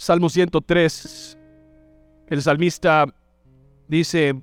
[0.00, 1.38] Salmo 103,
[2.28, 3.04] el salmista
[3.86, 4.34] dice,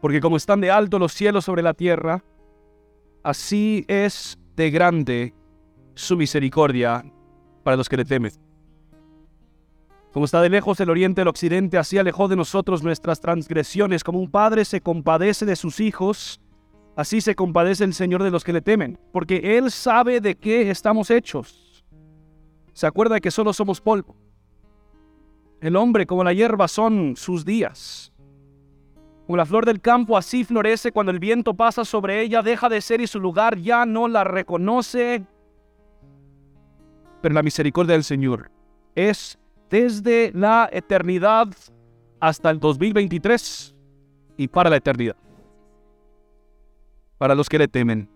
[0.00, 2.22] porque como están de alto los cielos sobre la tierra,
[3.24, 5.34] así es de grande
[5.96, 7.04] su misericordia
[7.64, 8.30] para los que le temen.
[10.12, 14.04] Como está de lejos el oriente del occidente, así alejó de nosotros nuestras transgresiones.
[14.04, 16.40] Como un padre se compadece de sus hijos,
[16.94, 20.70] así se compadece el Señor de los que le temen, porque Él sabe de qué
[20.70, 21.64] estamos hechos
[22.74, 24.16] se acuerda que solo somos polvo.
[25.64, 28.12] El hombre como la hierba son sus días.
[29.24, 32.82] Como la flor del campo así florece cuando el viento pasa sobre ella, deja de
[32.82, 35.24] ser y su lugar ya no la reconoce.
[37.22, 38.50] Pero la misericordia del Señor
[38.94, 39.38] es
[39.70, 41.48] desde la eternidad
[42.20, 43.74] hasta el 2023
[44.36, 45.16] y para la eternidad.
[47.16, 48.10] Para los que le temen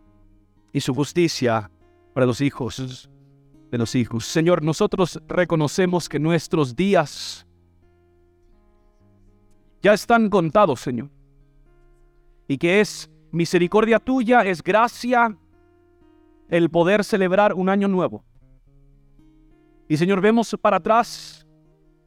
[0.71, 1.71] y su justicia
[2.13, 3.09] para los hijos
[3.71, 4.25] de los hijos.
[4.25, 7.47] Señor, nosotros reconocemos que nuestros días
[9.83, 11.11] ya están contados, Señor.
[12.47, 15.37] Y que es misericordia tuya, es gracia
[16.49, 18.25] el poder celebrar un año nuevo.
[19.89, 21.47] Y Señor, vemos para atrás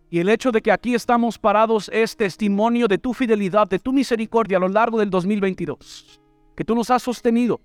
[0.10, 3.94] y el hecho de que aquí estamos parados es testimonio de tu fidelidad, de tu
[3.94, 6.22] misericordia a lo largo del 2022.
[6.56, 7.62] Que tú nos has sostenido,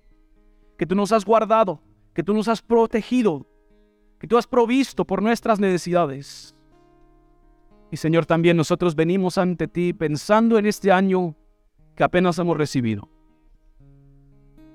[0.77, 1.81] que tú nos has guardado,
[2.13, 3.45] que tú nos has protegido,
[4.19, 6.55] que tú has provisto por nuestras necesidades.
[7.91, 11.35] Y Señor, también nosotros venimos ante ti pensando en este año
[11.95, 13.09] que apenas hemos recibido.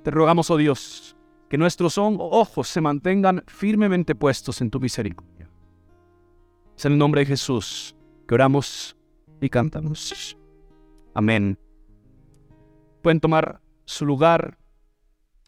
[0.02, 1.16] Te rogamos, oh Dios,
[1.48, 5.48] que nuestros ojos se mantengan firmemente puestos en tu misericordia.
[6.76, 7.94] Es en el nombre de Jesús
[8.26, 8.96] que oramos
[9.40, 10.36] y cantamos.
[11.14, 11.58] Amén.
[13.02, 14.58] Pueden tomar su lugar.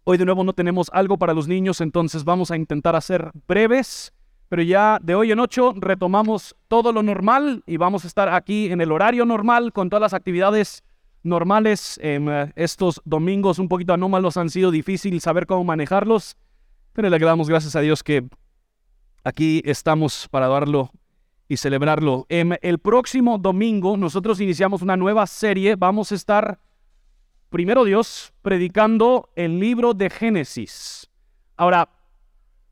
[0.07, 4.13] Hoy de nuevo no tenemos algo para los niños, entonces vamos a intentar hacer breves,
[4.51, 8.71] pero ya de hoy en ocho retomamos todo lo normal y vamos a estar aquí
[8.71, 10.85] en el horario normal con todas las actividades
[11.23, 11.99] normales.
[12.03, 16.37] Eh, estos domingos un poquito anómalos han sido difícil saber cómo manejarlos,
[16.93, 18.29] pero le damos gracias a Dios que
[19.25, 20.91] aquí estamos para darlo
[21.49, 22.27] y celebrarlo.
[22.29, 26.59] Em, el próximo domingo nosotros iniciamos una nueva serie, vamos a estar
[27.55, 31.09] primero Dios predicando el libro de Génesis.
[31.57, 31.89] Ahora,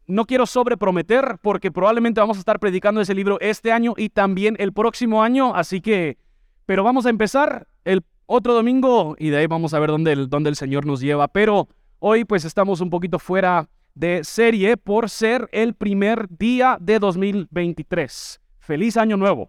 [0.09, 4.57] no quiero sobreprometer porque probablemente vamos a estar predicando ese libro este año y también
[4.59, 6.19] el próximo año, así que,
[6.67, 10.29] pero vamos a empezar el otro domingo y de ahí vamos a ver dónde el,
[10.29, 11.29] dónde el Señor nos lleva.
[11.29, 11.69] Pero
[12.01, 18.41] hoy pues estamos un poquito fuera de serie por ser el primer día de 2023.
[18.59, 19.49] Feliz año nuevo.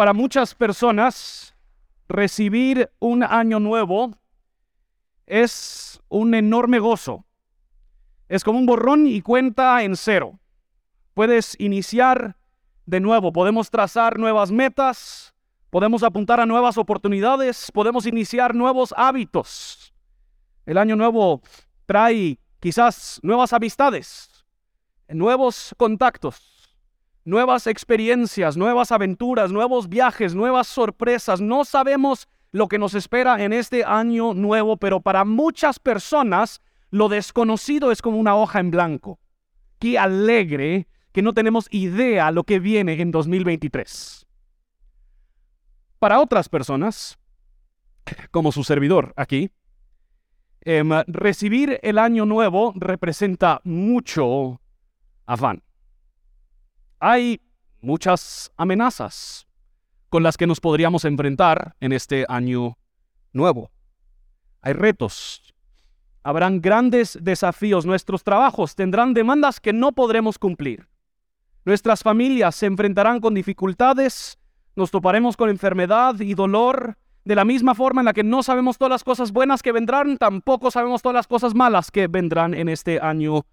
[0.00, 1.54] Para muchas personas,
[2.08, 4.16] recibir un año nuevo
[5.26, 7.26] es un enorme gozo.
[8.26, 10.40] Es como un borrón y cuenta en cero.
[11.12, 12.38] Puedes iniciar
[12.86, 15.34] de nuevo, podemos trazar nuevas metas,
[15.68, 19.92] podemos apuntar a nuevas oportunidades, podemos iniciar nuevos hábitos.
[20.64, 21.42] El año nuevo
[21.84, 24.46] trae quizás nuevas amistades,
[25.10, 26.49] nuevos contactos
[27.30, 31.40] nuevas experiencias, nuevas aventuras, nuevos viajes, nuevas sorpresas.
[31.40, 36.60] No sabemos lo que nos espera en este año nuevo, pero para muchas personas
[36.90, 39.20] lo desconocido es como una hoja en blanco.
[39.78, 44.26] Qué alegre que no tenemos idea lo que viene en 2023.
[46.00, 47.18] Para otras personas,
[48.32, 49.50] como su servidor aquí,
[50.62, 54.60] em, recibir el año nuevo representa mucho
[55.26, 55.62] afán
[57.00, 57.40] hay
[57.80, 59.46] muchas amenazas
[60.10, 62.76] con las que nos podríamos enfrentar en este año
[63.32, 63.70] nuevo.
[64.60, 65.54] Hay retos.
[66.22, 67.86] Habrán grandes desafíos.
[67.86, 70.86] Nuestros trabajos tendrán demandas que no podremos cumplir.
[71.64, 74.38] Nuestras familias se enfrentarán con dificultades.
[74.76, 76.98] Nos toparemos con enfermedad y dolor.
[77.24, 80.16] De la misma forma en la que no sabemos todas las cosas buenas que vendrán,
[80.16, 83.44] tampoco sabemos todas las cosas malas que vendrán en este año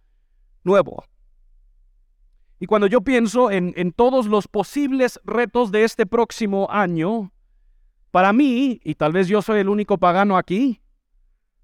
[0.63, 1.03] nuevo.
[2.59, 7.31] Y cuando yo pienso en, todos los posibles retos de este próximo año,
[8.11, 10.81] para mí, y tal vez yo soy el único pagano aquí,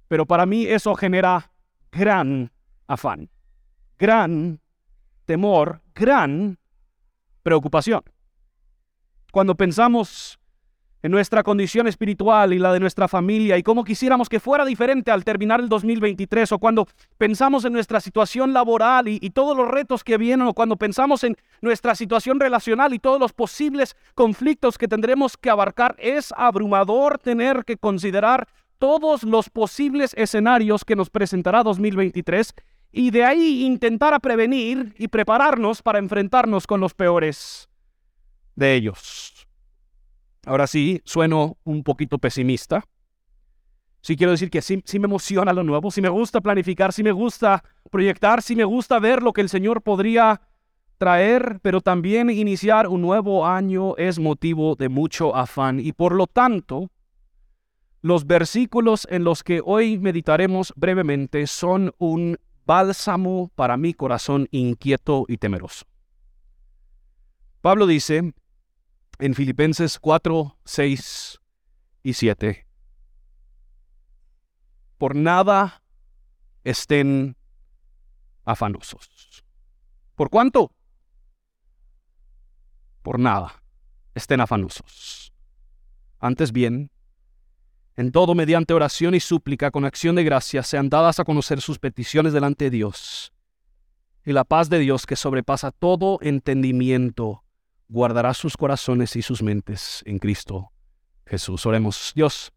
[0.07, 1.51] pero para mí eso genera
[1.91, 2.51] gran
[2.85, 3.29] afán,
[3.97, 4.59] gran
[5.25, 6.59] temor, gran
[7.41, 8.03] preocupación.
[9.31, 10.39] Cuando pensamos
[11.03, 15.11] en nuestra condición espiritual y la de nuestra familia y cómo quisiéramos que fuera diferente
[15.11, 20.03] al terminar el 2023 o cuando pensamos en nuestra situación laboral y, todos los retos
[20.03, 24.87] que vienen o cuando pensamos en nuestra situación relacional y todos los posibles conflictos que
[24.87, 28.47] tendremos que abarcar, es abrumador tener que considerar
[28.77, 32.53] todos los posibles escenarios que nos presentará 2023
[32.91, 37.67] y de ahí intentar prevenir y prepararnos para enfrentarnos con los peores
[38.55, 39.32] de ellos.
[40.45, 42.83] Ahora sí, sueno un poquito pesimista.
[44.01, 47.03] Sí quiero decir que sí, sí, me emociona lo nuevo, sí me gusta planificar, sí
[47.03, 50.41] me gusta proyectar, sí me gusta ver lo que el Señor podría
[50.97, 56.27] traer, pero también iniciar un nuevo año es motivo de mucho afán y por lo
[56.27, 56.89] tanto,
[58.01, 65.23] los versículos en los que hoy meditaremos brevemente son un bálsamo para mi corazón inquieto
[65.29, 65.85] y temeroso.
[67.61, 68.33] Pablo dice
[69.19, 71.39] en Filipenses 4, 6
[72.03, 72.67] y 7,
[74.97, 75.83] por nada
[76.63, 77.35] estén
[78.45, 79.43] afanosos.
[80.15, 80.71] ¿Por cuánto?
[83.01, 83.61] Por nada
[84.15, 85.33] estén afanosos.
[86.19, 86.89] Antes bien,
[87.95, 91.79] en todo mediante oración y súplica con acción de gracia sean dadas a conocer sus
[91.79, 93.33] peticiones delante de Dios.
[94.25, 97.42] Y la paz de Dios que sobrepasa todo entendimiento
[97.87, 100.71] guardará sus corazones y sus mentes en Cristo
[101.25, 101.65] Jesús.
[101.65, 102.53] Oremos, Dios,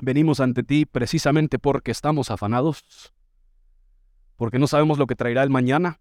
[0.00, 3.12] venimos ante ti precisamente porque estamos afanados,
[4.36, 6.00] porque no sabemos lo que traerá el mañana,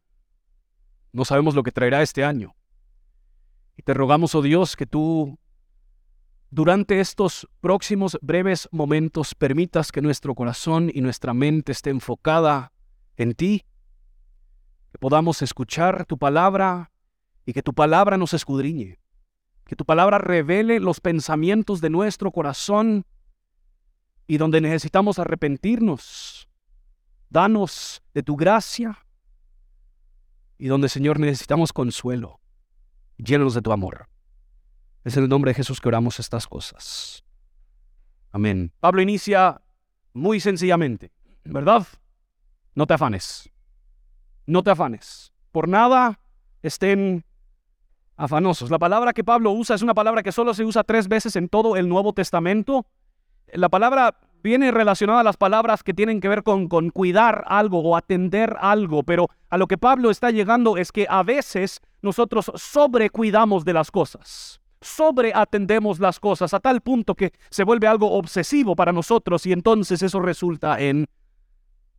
[1.12, 2.56] no sabemos lo que traerá este año.
[3.76, 5.38] Y te rogamos, oh Dios, que tú
[6.50, 12.72] durante estos próximos breves momentos permitas que nuestro corazón y nuestra mente esté enfocada
[13.18, 13.66] en ti,
[14.92, 16.92] que podamos escuchar tu palabra
[17.48, 19.00] y que tu palabra nos escudriñe,
[19.66, 23.06] que tu palabra revele los pensamientos de nuestro corazón
[24.28, 26.50] y donde necesitamos arrepentirnos.
[27.30, 29.06] Danos de tu gracia
[30.58, 32.42] y donde, Señor, necesitamos consuelo.
[33.18, 34.10] Llénanos de tu amor.
[35.06, 37.24] Es en el nombre de Jesús que oramos estas cosas.
[38.32, 38.74] Amén.
[38.82, 39.62] Pablo inicia
[40.12, 41.14] muy sencillamente,
[41.46, 41.88] ¿verdad?
[42.76, 43.50] No te afanes.
[44.46, 45.32] No te afanes.
[45.54, 46.20] Por nada
[46.62, 47.24] estén
[48.18, 48.70] afanosos.
[48.70, 51.48] La palabra que Pablo usa es una palabra que solo se usa tres veces en
[51.48, 52.86] todo el Nuevo Testamento.
[53.54, 57.96] La palabra viene relacionada a las palabras que tienen que ver con, cuidar algo o
[57.96, 63.64] atender algo, pero a lo que Pablo está llegando es que a veces nosotros sobrecuidamos
[63.64, 68.92] de las cosas sobreatendemos las cosas a tal punto que se vuelve algo obsesivo para
[68.92, 71.08] nosotros y entonces eso resulta en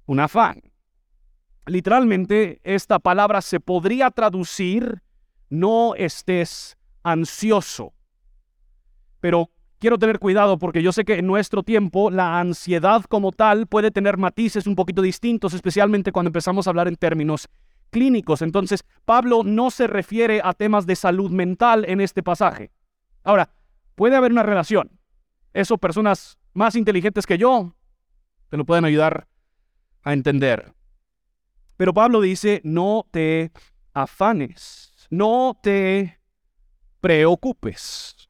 [0.07, 0.63] un afán.
[1.67, 5.03] Literalmente esta palabra se podría traducir
[5.51, 7.93] no estés ansioso.
[9.21, 13.67] Pero quiero tener cuidado porque yo sé que en nuestro tiempo la ansiedad como tal
[13.67, 17.49] puede tener matices un poquito distintos, especialmente cuando empezamos a hablar en términos
[17.91, 18.43] clínicos.
[18.43, 22.71] Entonces, Pablo no se refiere a temas de salud mental en este pasaje.
[23.25, 23.51] Ahora,
[23.95, 24.91] puede haber una relación.
[25.53, 27.75] Eso personas más inteligentes que yo
[28.51, 29.29] te lo pueden ayudar
[30.03, 30.73] a entender.
[31.77, 33.53] Pero Pablo dice, no te
[33.93, 36.19] afanes, no te
[37.01, 38.29] preocupes.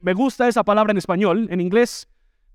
[0.00, 2.08] Me gusta esa palabra en español, en inglés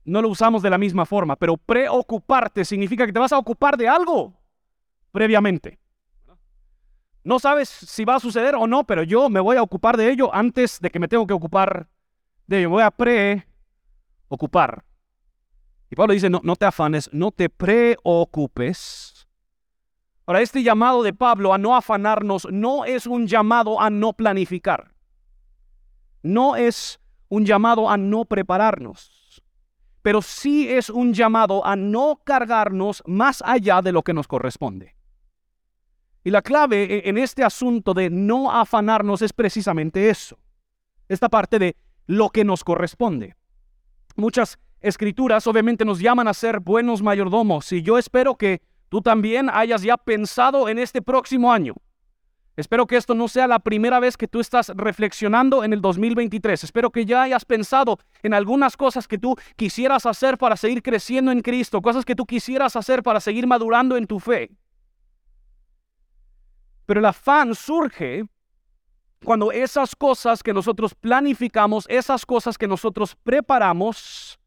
[0.05, 3.77] no lo usamos de la misma forma, pero preocuparte significa que te vas a ocupar
[3.77, 4.33] de algo
[5.11, 5.79] previamente.
[7.23, 10.11] No sabes si va a suceder o no, pero yo me voy a ocupar de
[10.11, 11.87] ello antes de que me tengo que ocupar
[12.47, 12.69] de ello.
[12.69, 14.83] Me voy a preocupar.
[15.89, 19.25] Y Pablo dice, no, no te afanes, no te preocupes.
[20.25, 24.93] Ahora, este llamado de Pablo a no afanarnos no es un llamado a no planificar.
[26.21, 29.43] No es un llamado a no prepararnos.
[30.01, 34.95] Pero sí es un llamado a no cargarnos más allá de lo que nos corresponde.
[36.23, 40.37] Y la clave e, en este asunto de no afanarnos es precisamente eso.
[41.09, 41.75] Esta parte de
[42.05, 43.35] lo que nos corresponde.
[44.15, 48.61] Muchas escrituras obviamente nos llaman a ser buenos mayordomos y yo espero que
[48.93, 51.73] tú también hayas ya pensado en este próximo año.
[52.55, 56.63] Espero que esto no sea la primera vez que tú estás reflexionando en el 2023.
[56.63, 61.31] Espero que ya hayas pensado en algunas cosas que tú quisieras hacer para seguir creciendo
[61.31, 64.51] en Cristo, cosas que tú quisieras hacer para seguir madurando en tu fe.
[66.85, 68.25] Pero el afán surge
[69.25, 74.37] cuando esas cosas que nosotros planificamos, esas cosas que nosotros preparamos,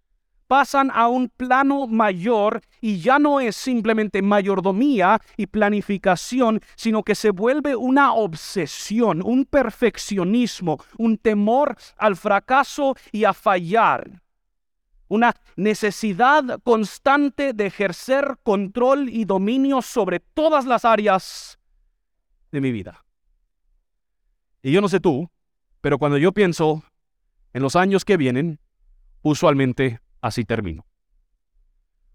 [0.47, 7.15] pasan a un plano mayor y ya no es simplemente mayordomía y planificación, sino que
[7.15, 14.23] se vuelve una obsesión, un perfeccionismo, un temor al fracaso y a fallar.
[15.09, 21.59] Una necesidad constante de ejercer control y dominio sobre todas las áreas
[22.51, 23.05] de mi vida.
[24.63, 25.31] Y yo no sé tú,
[25.81, 26.83] pero cuando yo pienso
[27.53, 28.59] en los años que vienen,
[29.23, 30.87] usualmente así termino.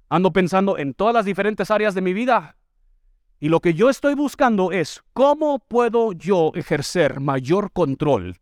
[0.09, 2.57] Ando pensando en todas las diferentes áreas de mi vida.
[3.39, 8.37] Y lo que yo estoy buscando es cómo puedo yo ejercer mayor control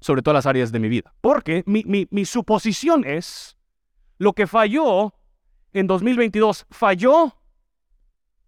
[0.00, 1.14] sobre todas las áreas de mi vida.
[1.20, 3.56] Porque mi, mi suposición es,
[4.18, 5.14] lo que falló
[5.72, 7.34] en 2022 falló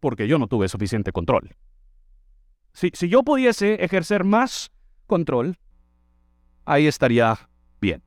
[0.00, 1.54] porque yo no tuve suficiente control.
[2.72, 4.70] Si, si yo pudiese ejercer más
[5.06, 5.58] control,
[6.64, 8.02] ahí estaría bien.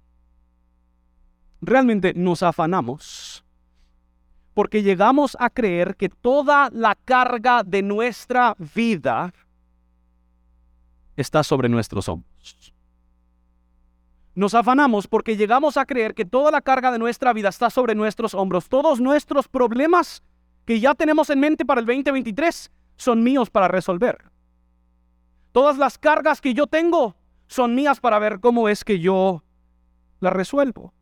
[1.61, 3.43] Realmente nos afanamos
[4.53, 9.33] porque llegamos a creer que toda la carga de nuestra vida
[11.15, 12.73] está sobre nuestros hombros.
[14.33, 17.95] Nos afanamos porque llegamos a creer que toda la carga de nuestra vida está sobre
[17.95, 18.69] nuestros hombros.
[18.69, 20.23] Todos nuestros problemas
[20.65, 24.31] que ya tenemos en mente para el 2023 son míos para resolver.
[25.51, 27.15] Todas las cargas que yo tengo
[27.47, 29.43] son mías para ver cómo es que yo
[30.21, 30.93] las resuelvo.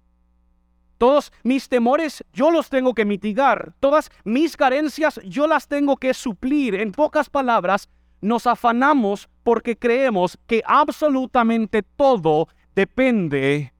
[1.00, 3.74] Todos mis temores yo los tengo que mitigar.
[3.80, 6.76] Todas mis carencias yo las tengo que suplir.
[6.76, 7.90] En pocas palabras,
[8.20, 13.74] nos afanamos porque creemos que absolutamente todo depende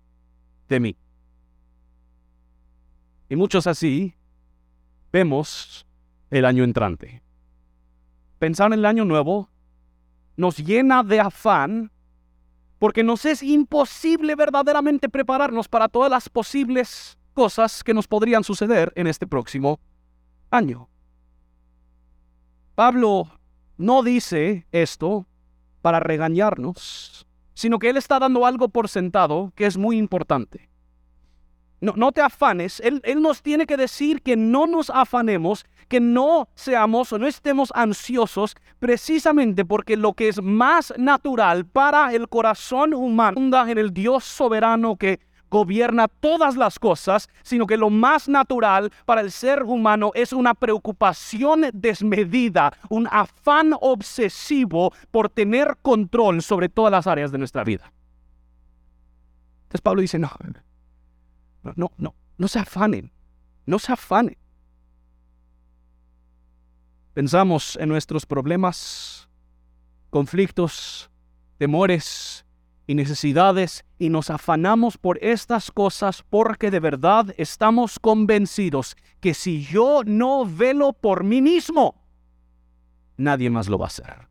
[0.70, 0.96] de mí.
[3.28, 4.16] Y muchos así
[5.12, 5.86] vemos
[6.32, 7.22] el año entrante.
[8.40, 9.50] Pensar en el año nuevo
[10.38, 11.92] nos llena de afán
[12.80, 18.92] porque nos es imposible verdaderamente prepararnos para todas las posibles cosas que nos podrían suceder
[18.96, 19.80] en este próximo
[20.50, 20.90] año.
[22.76, 23.30] Pablo
[23.78, 25.28] no dice esto
[25.82, 30.69] para regañarnos, sino que él está dando algo por sentado que es muy importante.
[31.82, 32.82] No, te afanes.
[32.82, 37.26] Él, él nos tiene que decir que no nos afanemos, que no seamos o no
[37.26, 43.94] estemos ansiosos, precisamente porque lo que es más natural para el corazón humano en el
[43.94, 49.64] Dios soberano que gobierna todas las cosas, sino que lo más natural para el ser
[49.64, 57.32] humano es una preocupación desmedida, un afán obsesivo por tener control sobre todas las áreas
[57.32, 57.92] de nuestra vida.
[59.64, 60.30] Entonces Pablo dice, no,
[61.64, 63.12] no, no, no se afanen,
[63.66, 64.38] no se afanen.
[67.14, 69.30] Pensamos en nuestros problemas,
[70.10, 71.10] conflictos,
[71.58, 72.46] temores
[72.88, 79.64] y necesidades y nos afanamos por estas cosas porque de verdad estamos convencidos que si
[79.64, 82.02] yo no velo por mí mismo,
[83.18, 84.28] nadie más lo va a hacer.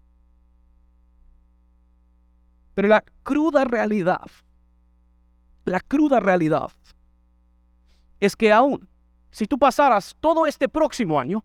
[2.74, 4.30] Pero la cruda realidad,
[5.64, 6.70] la cruda realidad
[8.20, 8.88] es que aún
[9.30, 11.44] si tú pasaras todo este próximo año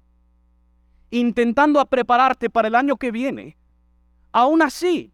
[1.09, 3.57] intentando prepararte para el año que viene,
[4.31, 5.11] aún así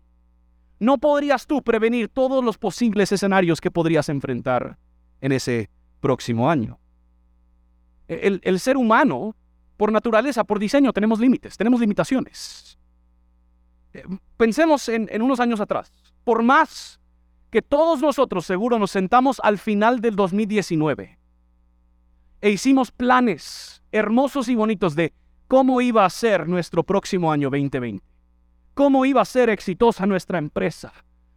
[0.79, 4.77] no podrías tú prevenir todos los posibles escenarios que podrías enfrentar
[5.19, 6.79] en ese próximo año.
[8.07, 9.35] El, ser humano,
[9.75, 12.79] por naturaleza, por diseño, tenemos límites, tenemos limitaciones.
[13.93, 14.03] Eh,
[14.37, 15.91] pensemos en, en unos años atrás.
[16.23, 16.99] Por más
[17.51, 21.18] que todos nosotros seguro nos sentamos al final del 2019
[22.41, 25.13] e hicimos planes hermosos y bonitos de
[25.47, 28.05] cómo iba a ser nuestro próximo año 2020,
[28.73, 30.93] cómo iba a ser exitosa nuestra empresa,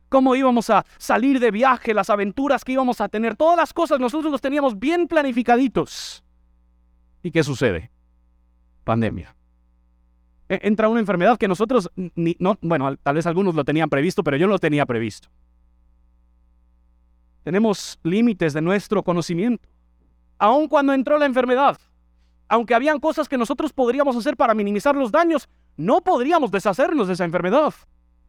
[0.09, 3.99] cómo íbamos a salir de viaje, las aventuras que íbamos a tener, todas las cosas
[3.99, 6.23] nosotros los teníamos bien planificaditos.
[7.23, 7.91] ¿Y qué sucede?
[8.85, 9.35] Pandemia.
[10.49, 14.37] E, entra una enfermedad que nosotros, no, bueno, tal vez algunos lo tenían previsto, pero
[14.37, 15.29] yo no lo tenía previsto.
[17.45, 19.72] Tenemos límites de nuestro conocimiento
[20.43, 21.79] aun cuando entró la enfermedad,
[22.49, 27.15] aunque habían cosas que nosotros podríamos hacer para minimizar los daños, no podríamos deshacernos de
[27.15, 27.73] esa enfermedad.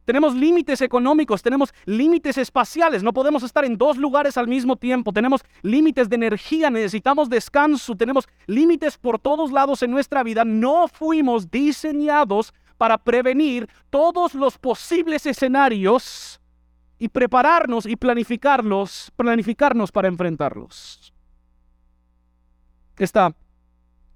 [0.05, 5.11] Tenemos límites económicos, tenemos límites espaciales, no podemos estar en dos lugares al mismo tiempo,
[5.11, 10.45] tenemos límites de energía, necesitamos descanso, tenemos límites por todos lados en nuestra vida.
[10.45, 16.39] No fuimos diseñados para prevenir todos los posibles escenarios
[16.99, 21.12] y prepararnos y planificarlos, planificarnos para enfrentarlos.
[22.97, 23.35] Esta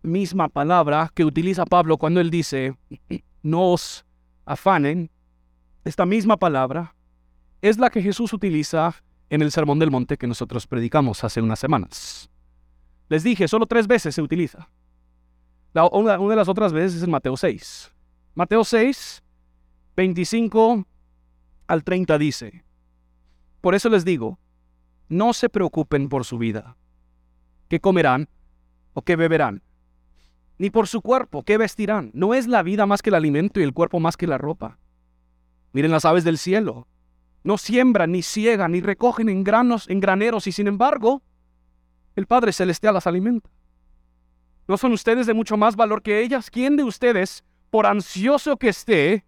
[0.03, 2.77] misma palabra que utiliza Pablo cuando él dice,
[3.41, 4.05] no os
[4.45, 5.09] afanen,
[5.83, 6.95] esta misma palabra
[7.61, 8.95] es la que Jesús utiliza
[9.29, 12.29] en el Sermón del Monte que nosotros predicamos hace unas semanas.
[13.09, 14.69] Les dije, solo tres veces se utiliza.
[15.73, 17.93] una, una de las otras veces es en Mateo 6.
[18.35, 19.23] Mateo 6,
[19.95, 20.85] 25
[21.67, 22.63] al 30 dice,
[23.61, 24.37] por eso les digo,
[25.09, 26.77] no se preocupen por su vida,
[27.67, 28.29] qué comerán
[28.97, 29.61] o qué beberán,
[30.57, 32.09] ni por su cuerpo, qué vestirán.
[32.15, 34.79] No es la vida más que el alimento y el cuerpo más que la ropa.
[35.71, 36.87] Miren las aves del cielo.
[37.43, 41.21] No siembran, ni ciegan, ni recogen en granos, en graneros, y sin embargo,
[42.15, 43.51] el Padre Celestial las alimenta.
[44.67, 46.49] ¿No son ustedes de mucho más valor que ellas?
[46.49, 49.25] ¿Quién de ustedes, por ansioso que esté,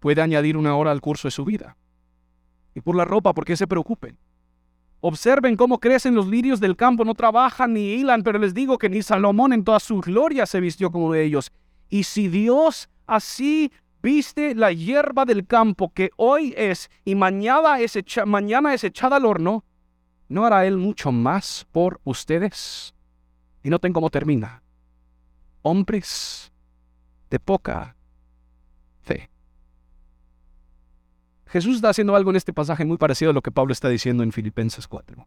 [0.00, 1.76] puede añadir una hora al curso de su vida?
[2.74, 4.16] Y por la ropa, ¿por qué se preocupen?
[5.00, 8.88] Observen cómo crecen los lirios del campo, no trabajan ni hilan, pero les digo que
[8.88, 11.52] ni Salomón en toda su gloria se vistió como ellos.
[11.90, 13.70] Y si Dios así
[14.02, 19.26] viste la hierba del campo que hoy es y mañana es, mañana es echada al
[19.26, 19.64] horno,
[20.28, 22.94] ¿no hará Él mucho más por ustedes?
[23.62, 24.62] Y noten cómo termina.
[25.62, 26.52] Hombres
[27.30, 27.96] de poca
[29.02, 29.30] fe.
[31.54, 34.24] Jesús está haciendo algo en este pasaje muy parecido a lo que Pablo está diciendo
[34.24, 35.24] en Filipenses 4.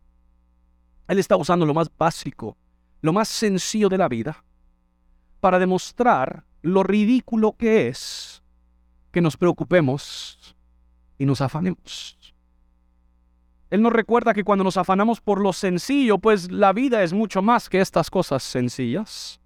[1.08, 2.58] Él está usando lo más básico,
[3.02, 4.44] lo más sencillo de la vida,
[5.40, 8.44] para demostrar lo ridículo que es
[9.14, 10.54] que nos preocupemos
[11.18, 12.36] y nos afanemos.
[13.70, 17.42] Él nos recuerda que cuando nos afanamos por lo sencillo, pues la vida es mucho
[17.42, 19.40] más que estas cosas sencillas.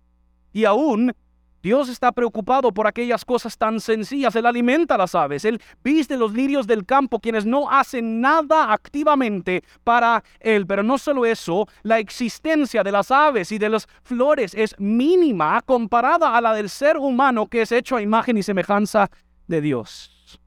[0.52, 1.14] Y aún
[1.62, 4.36] Dios está preocupado por aquellas cosas tan sencillas.
[4.36, 5.46] Él alimenta a las aves.
[5.46, 10.66] Él viste los lirios del campo, quienes no hacen nada activamente para Él.
[10.66, 15.62] Pero no solo eso, la existencia de las aves y de las flores es mínima
[15.62, 19.10] comparada a la del ser humano que es hecho a imagen y semejanza
[19.48, 20.40] de Dios.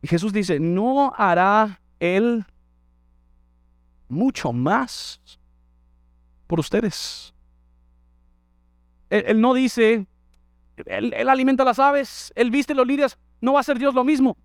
[0.00, 2.44] Y Jesús dice, ¿no hará Él
[4.08, 5.20] mucho más
[6.46, 7.31] por ustedes?
[9.12, 10.06] Él, no dice,
[10.86, 14.38] él, alimenta las aves, él viste los lirios, no va a ser Dios lo mismo.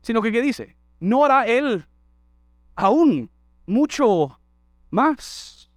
[0.00, 0.76] Sino que, ¿qué dice?
[0.98, 1.84] No hará Él
[2.74, 3.30] aún
[3.66, 4.40] mucho
[4.88, 5.70] más.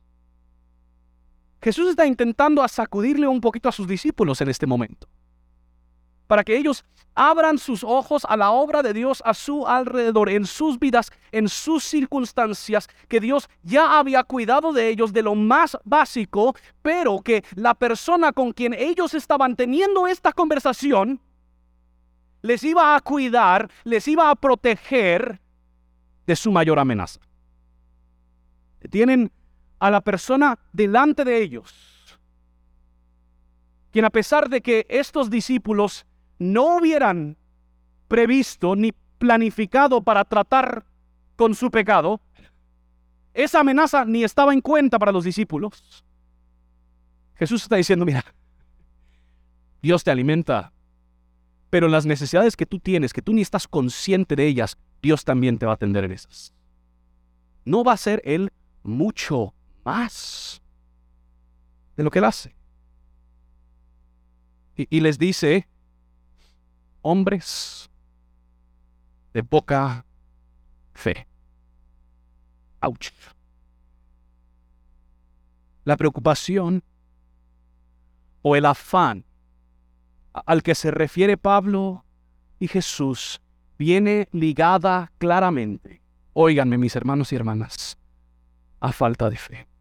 [1.61, 5.09] Jesús está intentando sacudirle un poquito a sus discípulos en este momento
[6.27, 10.45] para que ellos abran sus ojos a la obra de Dios a su alrededor, en
[10.45, 15.77] sus vidas, en sus circunstancias, que Dios ya había cuidado de ellos de lo más
[15.83, 21.19] básico, pero que la persona con quien ellos estaban teniendo esta conversación
[22.41, 25.39] les iba a cuidar, les iba a proteger
[26.27, 27.19] de su mayor amenaza.
[28.89, 29.31] Tienen
[29.79, 32.19] a la persona delante de ellos,
[33.91, 36.05] quien a pesar de que estos discípulos
[36.51, 37.37] no hubieran
[38.07, 40.85] previsto ni planificado para tratar
[41.35, 42.21] con su pecado,
[43.33, 46.05] esa amenaza ni estaba en cuenta para los discípulos.
[47.35, 48.23] Jesús está diciendo, mira,
[49.81, 50.71] Dios te alimenta,
[51.69, 55.57] pero las necesidades que tú tienes, que tú ni estás consciente de ellas, Dios también
[55.57, 56.53] te va a atender en esas.
[57.65, 58.51] No va a ser Él
[58.83, 59.53] mucho
[59.83, 60.61] más
[61.97, 62.55] de lo que Él hace.
[64.75, 65.67] Y, y les dice,
[67.03, 67.91] hombres
[69.33, 70.05] de poca
[70.93, 71.27] fe.
[72.81, 73.11] Ouch.
[75.85, 76.83] La preocupación
[78.41, 79.25] o el afán
[80.33, 82.05] al que se refiere Pablo
[82.59, 83.41] y Jesús
[83.77, 86.01] viene ligada claramente,
[86.33, 87.97] óiganme mis hermanos y hermanas,
[88.79, 89.72] a falta de fe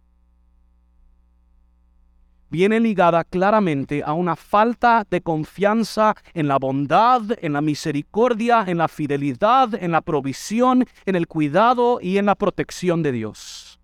[2.52, 8.76] viene ligada claramente a una falta de confianza en la bondad, en la misericordia, en
[8.76, 13.80] la fidelidad, en la provisión, en el cuidado y en la protección de Dios.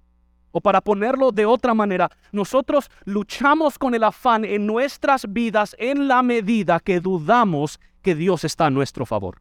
[0.50, 6.06] O para ponerlo de otra manera, nosotros luchamos con el afán en nuestras vidas en
[6.06, 9.40] la medida que dudamos que Dios está a nuestro favor.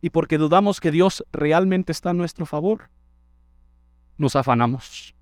[0.00, 2.88] Y porque dudamos que Dios realmente está a nuestro favor,
[4.16, 5.14] nos afanamos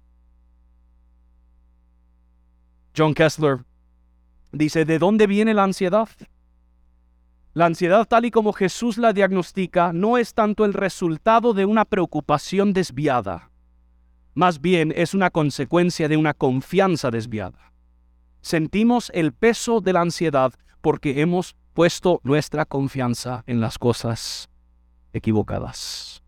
[2.98, 3.64] John Kessler
[4.50, 6.08] dice, ¿de dónde viene la ansiedad?
[7.54, 11.84] La ansiedad tal y como Jesús la diagnostica no es tanto el resultado de una
[11.84, 13.50] preocupación desviada,
[14.34, 17.72] más bien es una consecuencia de una confianza desviada.
[18.40, 24.48] Sentimos el peso de la ansiedad porque hemos puesto nuestra confianza en las cosas
[25.12, 26.22] equivocadas.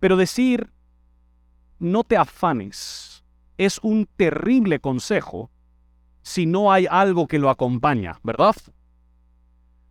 [0.00, 0.70] Pero decir,
[1.78, 3.13] no te afanes,
[3.58, 5.50] es un terrible consejo
[6.22, 8.56] si no hay algo que lo acompaña, ¿verdad?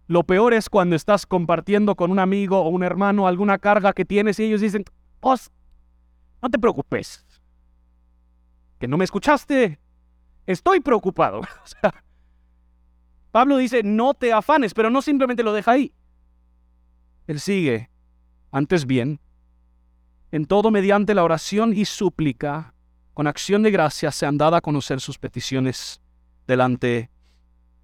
[0.08, 4.04] Lo peor es cuando estás compartiendo con un amigo o un hermano alguna carga que
[4.04, 4.84] tienes y ellos dicen,
[5.20, 5.52] pues,
[6.42, 7.26] no te preocupes,
[8.80, 9.80] que no me escuchaste,
[10.46, 11.42] estoy preocupado.
[13.32, 15.94] Pablo dice, no te afanes, pero no simplemente lo deja ahí.
[17.28, 17.90] Él sigue,
[18.52, 19.20] antes bien,
[20.32, 22.74] en todo mediante la oración y súplica
[23.14, 26.02] con acción de gracias han dado a conocer sus peticiones
[26.48, 27.10] delante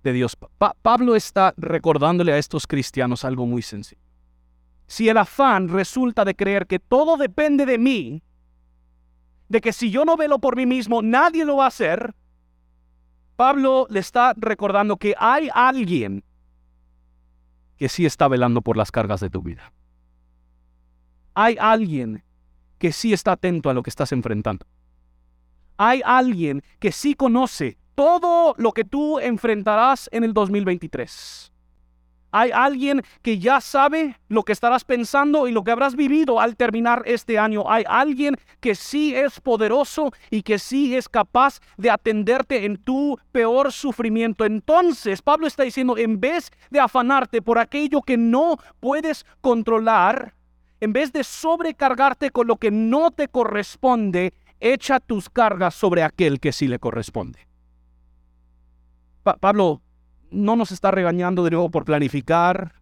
[0.04, 0.38] de Dios.
[0.82, 4.02] Pablo está recordándole a estos cristianos algo muy sencillo.
[4.88, 8.24] Si el afán resulta de creer que todo depende de mí,
[9.48, 12.16] de que si yo no velo por mí mismo, nadie lo va a hacer,
[13.36, 16.24] Pablo le está recordando que hay alguien
[17.78, 19.72] que sí está velando por las cargas de tu vida.
[21.36, 22.24] Hay alguien
[22.80, 24.66] que sí está atento a lo que estás enfrentando.
[25.82, 31.54] Hay alguien que sí conoce todo lo que tú enfrentarás en el 2023.
[32.32, 36.58] Hay alguien que ya sabe lo que estarás pensando y lo que habrás vivido al
[36.58, 37.64] terminar este año.
[37.72, 43.18] Hay alguien que sí es poderoso y que sí es capaz de atenderte en tu
[43.32, 44.44] peor sufrimiento.
[44.44, 50.36] Entonces, Pablo está diciendo, en vez de afanarte por aquello que no puedes controlar,
[50.82, 56.40] en vez de sobrecargarte con lo que no te corresponde, echa tus cargas sobre aquel
[56.40, 57.48] que sí le corresponde.
[59.24, 59.82] Pablo
[60.32, 62.76] no nos está regañando de nuevo por planificar.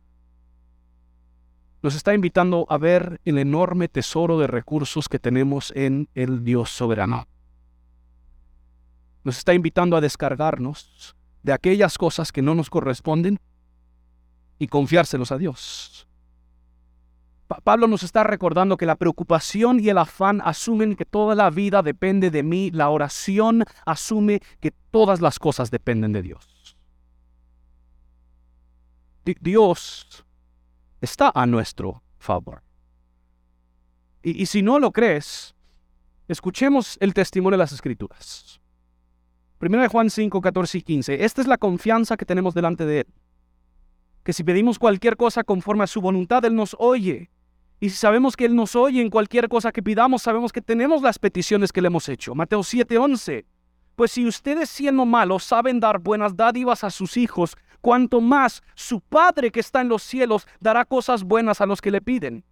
[1.82, 6.70] Nos está invitando a ver el enorme tesoro de recursos que tenemos en el Dios
[6.70, 7.28] soberano.
[9.24, 13.40] Nos está invitando a descargarnos de aquellas cosas que no nos corresponden
[14.60, 16.07] y confiárselos a Dios.
[17.48, 21.82] Pablo nos está recordando que la preocupación y el afán asumen que toda la vida
[21.82, 26.78] depende de mí, la oración asume que todas las cosas dependen de Dios.
[29.42, 30.26] Dios
[31.02, 32.64] está a nuestro favor.
[34.24, 35.56] Y, si no lo crees,
[36.28, 38.60] escuchemos el testimonio de las Escrituras.
[39.58, 41.24] Primero de Juan 5, 14 y 15.
[41.24, 43.08] Esta es la confianza que tenemos delante de Él.
[44.24, 47.30] Que si pedimos cualquier cosa conforme a su voluntad, Él nos oye.
[47.80, 51.02] Y si sabemos que Él nos oye en cualquier cosa que pidamos, sabemos que tenemos
[51.02, 52.34] las peticiones que le hemos hecho.
[52.34, 53.46] Mateo 7, 11.
[53.96, 59.00] Pues si ustedes siendo malos saben dar buenas dádivas a sus hijos, cuanto más su
[59.00, 62.44] Padre que está en los cielos dará cosas buenas a los que le piden.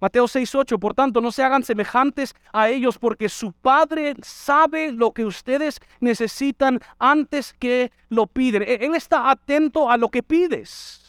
[0.00, 5.12] Mateo 6:8, por tanto, no se hagan semejantes a ellos porque su Padre sabe lo
[5.12, 8.62] que ustedes necesitan antes que lo piden.
[8.62, 11.07] E-, él está atento a lo que pides.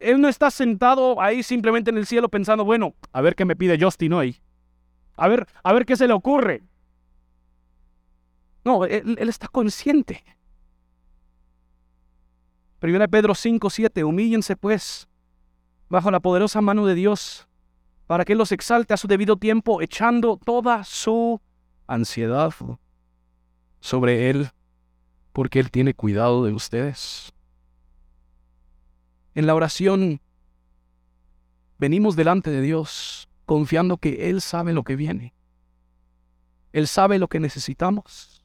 [0.00, 3.54] Él no está sentado ahí simplemente en el cielo pensando, bueno, a ver qué me
[3.54, 4.40] pide Justin hoy.
[5.16, 6.62] A ver, a ver qué se le ocurre.
[8.64, 10.24] No, él, está consciente.
[12.78, 15.06] Primera Pedro 5, 7, humíllense pues
[15.90, 17.46] bajo la poderosa mano de Dios
[18.06, 21.40] para que los exalte a su debido tiempo, echando toda su
[21.86, 22.54] ansiedad
[23.80, 24.50] sobre Él,
[25.32, 27.32] porque Él tiene cuidado de ustedes.
[29.34, 30.20] En la oración
[31.78, 35.34] venimos delante de Dios confiando que Él sabe lo que viene.
[36.72, 38.44] Él sabe lo que necesitamos.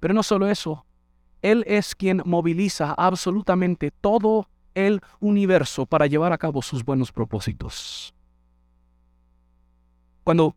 [0.00, 0.86] Pero no solo eso,
[1.42, 8.14] él es quien moviliza absolutamente todo el universo para llevar a cabo sus buenos propósitos.
[10.24, 10.56] Cuando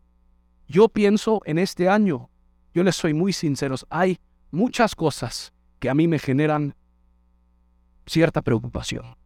[0.68, 2.28] yo pienso en este año,
[2.74, 4.18] yo les soy muy sincero, hay
[4.50, 6.74] muchas cosas que a mí me generan
[8.06, 9.16] cierta preocupación.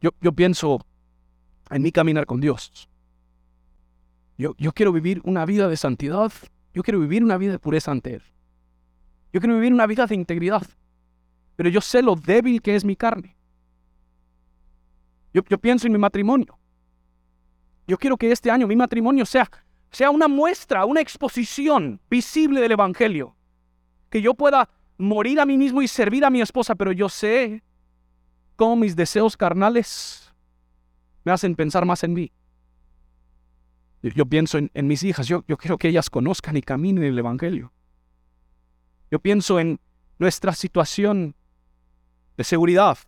[0.00, 0.84] Yo, yo pienso
[1.70, 2.88] en mi caminar con Dios.
[4.38, 6.32] Yo, yo quiero vivir una vida de santidad.
[6.74, 8.22] Yo quiero vivir una vida de pureza ante Él.
[9.32, 10.66] Yo quiero vivir una vida de integridad.
[11.56, 13.36] Pero yo sé lo débil que es mi carne.
[15.32, 16.58] Yo, pienso en mi matrimonio.
[17.86, 19.50] Yo quiero que este año mi matrimonio sea,
[19.90, 23.34] sea una muestra, una exposición visible del Evangelio.
[24.10, 24.68] Que yo pueda
[25.02, 27.62] morir a mí mismo y servir a mi esposa, pero yo sé
[28.56, 30.32] cómo mis deseos carnales
[31.24, 32.32] me hacen pensar más en mí.
[34.02, 37.72] Yo, pienso en, mis hijas, yo, yo quiero que ellas conozcan y caminen el Evangelio.
[39.10, 39.78] Yo pienso en
[40.18, 41.34] nuestra situación
[42.36, 42.98] de seguridad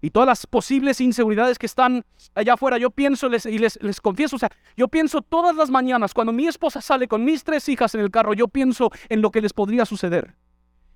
[0.00, 2.04] y todas las posibles inseguridades que están
[2.34, 2.78] allá afuera.
[2.78, 6.46] Yo pienso y les, les confieso, o sea, yo pienso todas las mañanas cuando mi
[6.46, 9.52] esposa sale con mis tres hijas en el carro, yo pienso en lo que les
[9.52, 10.34] podría suceder.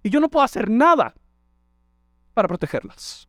[0.05, 1.15] Y yo no puedo hacer nada
[2.35, 3.27] para protegerlas.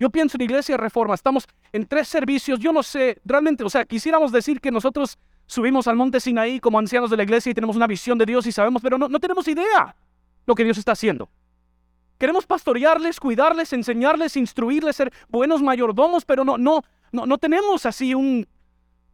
[0.00, 3.84] Yo pienso en Iglesia Reforma, estamos en tres servicios, yo no sé, realmente, o sea,
[3.84, 7.76] quisiéramos decir que nosotros subimos al monte Sinaí como ancianos de la iglesia y tenemos
[7.76, 9.94] una visión de Dios y sabemos, pero no, tenemos idea
[10.46, 11.28] lo que Dios está haciendo.
[12.16, 18.14] Queremos pastorearles, cuidarles, enseñarles, instruirles, ser buenos mayordomos, pero no, no, no, no tenemos así
[18.14, 18.48] un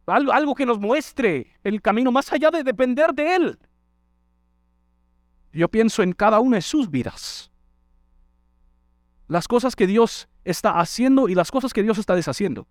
[0.05, 3.59] algo, algo que nos muestre el camino más allá de depender de Él.
[5.55, 7.49] Yo pienso en cada una de sus vidas.
[9.29, 12.67] Las cosas que Dios está haciendo y las cosas que Dios está deshaciendo.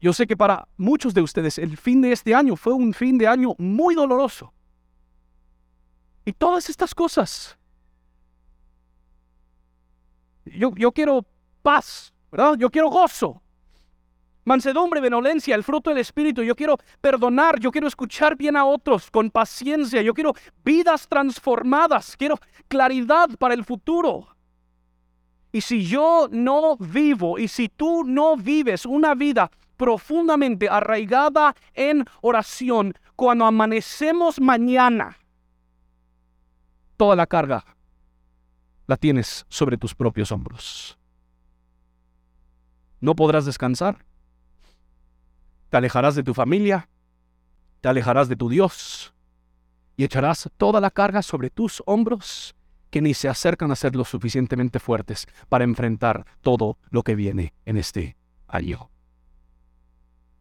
[0.00, 3.18] Yo sé que para muchos de ustedes el fin de este año fue un fin
[3.18, 4.52] de año muy doloroso.
[6.24, 7.56] Y todas estas cosas.
[10.44, 11.24] Yo, yo quiero
[11.62, 12.56] paz, ¿verdad?
[12.58, 13.40] Yo quiero gozo.
[14.44, 16.42] Mansedumbre, benevolencia, el fruto del Espíritu.
[16.42, 20.02] Yo quiero perdonar, yo quiero escuchar bien a otros con paciencia.
[20.02, 24.28] Yo quiero vidas transformadas, quiero claridad para el futuro.
[25.52, 32.04] Y si yo no vivo y si tú no vives una vida profundamente arraigada en
[32.20, 35.18] oración, cuando amanecemos mañana,
[36.96, 37.64] toda la carga
[38.86, 40.98] la tienes sobre tus propios hombros.
[43.00, 44.04] No podrás descansar.
[45.70, 46.88] Te alejarás de tu familia,
[47.80, 49.14] te alejarás de tu Dios
[49.96, 52.54] y echarás toda la carga sobre tus hombros
[52.90, 57.54] que ni se acercan a ser lo suficientemente fuertes para enfrentar todo lo que viene
[57.64, 58.16] en este
[58.48, 58.90] año.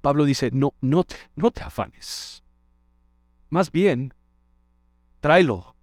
[0.01, 2.43] Pablo dice, no, no te, no te afanes.
[3.49, 4.13] Más bien,
[5.19, 5.75] tráelo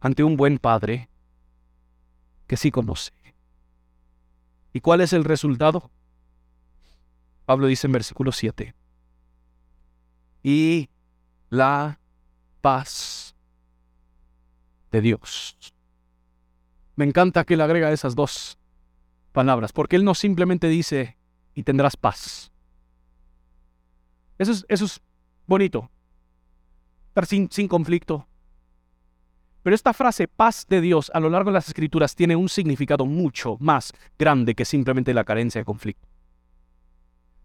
[0.00, 1.08] ante un buen padre
[2.46, 3.12] que sí conoce.
[4.72, 5.90] ¿Y cuál es el resultado?
[7.46, 8.74] Pablo dice en versículo 7,
[10.42, 10.88] y
[11.50, 11.98] la
[12.60, 13.34] paz
[14.90, 15.56] de Dios.
[16.96, 18.58] Me encanta que él agrega esas dos
[19.32, 21.16] palabras, porque él no simplemente dice,
[21.54, 22.52] y tendrás paz.
[24.38, 25.00] Eso es,
[25.46, 25.90] bonito,
[27.08, 28.26] estar sin conflicto.
[29.62, 33.06] Pero esta frase paz de Dios a lo largo de las escrituras tiene un significado
[33.06, 36.08] mucho más grande que simplemente la carencia de conflicto.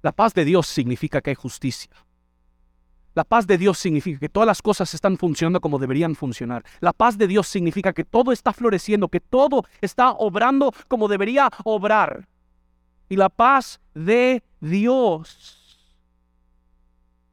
[0.02, 1.92] La paz de Dios significa que hay justicia.
[3.18, 6.64] La paz de Dios significa que todas las cosas están funcionando como deberían funcionar.
[6.82, 11.50] La paz de Dios significa que todo está floreciendo, que todo está obrando como debería
[11.64, 12.28] obrar.
[13.10, 15.98] Y la paz de Dios,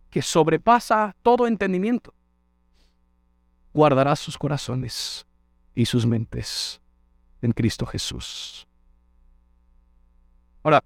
[0.08, 2.14] que sobrepasa todo entendimiento,
[3.74, 5.26] guardará sus corazones
[5.74, 6.80] y sus mentes
[7.42, 8.66] en Cristo Jesús.
[10.62, 10.82] Ahora,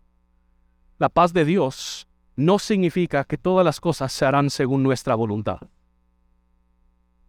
[0.98, 2.07] la paz de Dios
[2.38, 5.58] no significa que todas las cosas se harán según nuestra voluntad.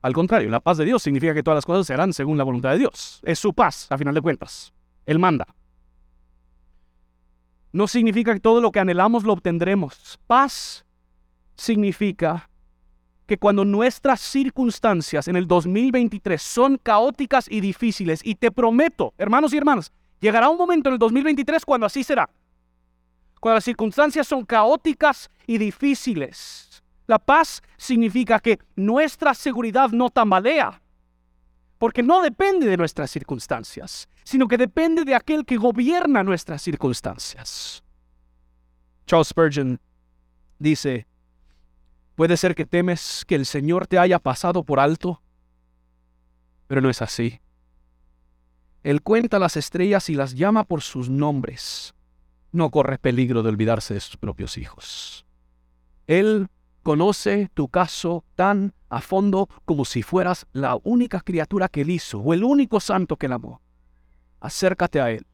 [0.03, 2.43] Al contrario, la paz de Dios significa que todas las cosas se harán según la
[2.43, 3.19] voluntad de Dios.
[3.23, 4.71] Es su paz, a final de cuentas.
[5.07, 5.47] Él manda.
[7.71, 10.19] No significa que todo lo que anhelamos lo obtendremos.
[10.27, 10.85] Paz
[11.55, 12.47] significa
[13.25, 19.53] que cuando nuestras circunstancias en el 2023 son caóticas y difíciles, y te prometo, hermanos
[19.53, 22.29] y hermanas, llegará un momento en el 2023 cuando así será
[23.39, 26.83] cuando las circunstancias son caóticas y difíciles.
[27.07, 30.81] La paz significa que nuestra seguridad no tambalea,
[31.77, 37.83] porque no depende de nuestras circunstancias, sino que depende de aquel que gobierna nuestras circunstancias.
[39.07, 39.79] Charles Spurgeon
[40.59, 41.07] dice,
[42.15, 45.21] puede ser que temes que el Señor te haya pasado por alto,
[46.67, 47.39] pero no es así.
[48.83, 51.95] Él cuenta las estrellas y las llama por sus nombres
[52.51, 55.25] no corre peligro de olvidarse de sus propios hijos.
[56.07, 56.47] Él
[56.83, 62.19] conoce tu caso tan a fondo como si fueras la única criatura que él hizo
[62.19, 63.61] o el único santo que él amó.
[64.39, 65.25] Acércate a él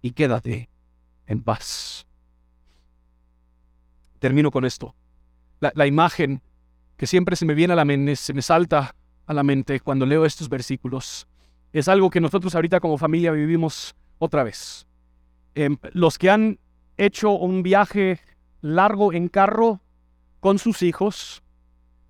[0.00, 0.68] y quédate
[1.26, 2.06] en paz.
[4.18, 4.94] Termino con esto.
[5.58, 6.42] La, la imagen
[6.96, 8.94] que siempre se me viene a la mente, se me salta
[9.26, 11.26] a la mente cuando leo estos versículos,
[11.72, 14.86] es algo que nosotros ahorita como familia vivimos otra vez.
[15.54, 16.58] Em, los que han
[16.96, 18.20] hecho un viaje
[18.62, 19.80] largo en carro
[20.40, 21.42] con sus hijos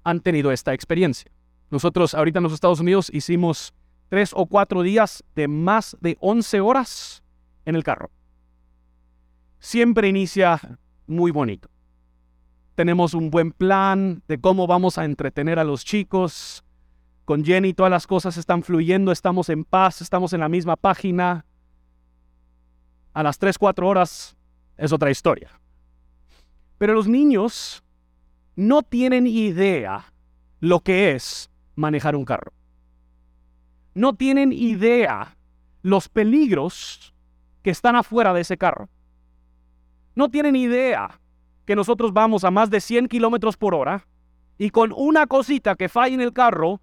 [0.04, 1.30] han tenido esta experiencia.
[1.70, 3.74] Nosotros ahorita en los Estados Unidos hicimos
[4.08, 7.22] tres o cuatro días de más de 11 horas
[7.64, 8.10] en el carro.
[9.58, 11.68] Siempre inicia muy bonito.
[12.74, 16.64] Tenemos un buen plan de cómo vamos a entretener a los chicos.
[17.24, 21.46] Con Jenny todas las cosas están fluyendo, estamos en paz, estamos en la misma página
[23.12, 24.36] a las 3, 4 horas
[24.76, 25.50] es otra historia.
[26.78, 27.82] Pero los niños
[28.56, 30.12] no tienen idea
[30.60, 32.52] lo que es manejar un carro.
[33.94, 35.36] No tienen idea
[35.82, 37.14] los peligros
[37.62, 38.88] que están afuera de ese carro.
[40.14, 41.20] No tienen idea
[41.64, 44.06] que nosotros vamos a más de 100 kilómetros por hora
[44.58, 46.80] y con una cosita que falle en el carro,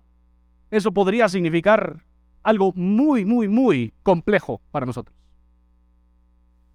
[0.71, 2.03] eso podría significar
[2.43, 5.18] algo muy, muy, muy complejo para nosotros.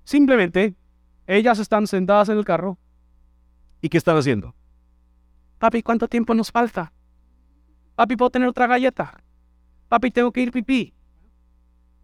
[0.05, 0.77] Simplemente,
[1.27, 2.79] ellas están sentadas en el carro.
[3.81, 4.55] ¿Y qué están haciendo?
[5.59, 6.93] Papi, ¿cuánto tiempo nos falta?
[7.97, 9.23] Papi, ¿puedo tener otra galleta?
[9.89, 10.95] Papi, tengo que ir pipí.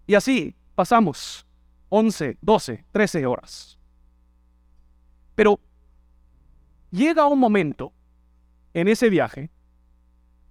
[0.07, 1.47] Y así pasamos
[1.91, 3.79] 11, 12, 13 horas.
[5.35, 5.61] Pero
[6.91, 7.93] llega un momento
[8.75, 9.51] en ese viaje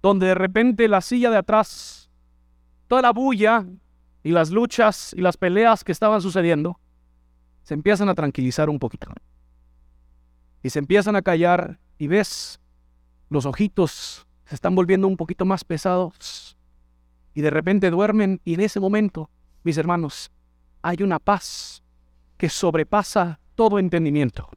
[0.01, 2.09] donde de repente la silla de atrás,
[2.87, 3.65] toda la bulla
[4.23, 6.79] y las luchas y las peleas que estaban sucediendo,
[7.69, 9.11] se empiezan a tranquilizar un poquito.
[10.63, 12.59] Y se empiezan a callar y ves
[13.29, 16.57] los ojitos se están volviendo un poquito más pesados
[17.35, 19.29] y de repente duermen y en ese momento,
[19.63, 20.31] mis hermanos,
[20.81, 21.83] hay una paz
[22.37, 24.49] que sobrepasa todo entendimiento.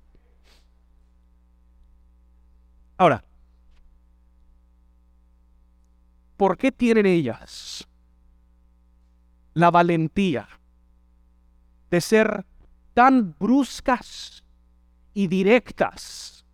[2.97, 3.23] Ahora,
[6.39, 7.87] ¿por qué tienen ellas
[9.53, 10.49] la valentía
[11.91, 12.47] de ser
[12.95, 14.45] tan bruscas
[15.15, 16.45] y directas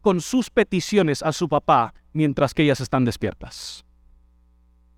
[0.00, 3.84] con sus peticiones a su papá mientras que ellas están despiertas?